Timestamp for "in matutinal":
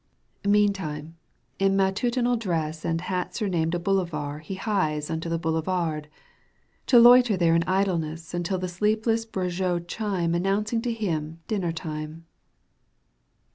1.59-2.35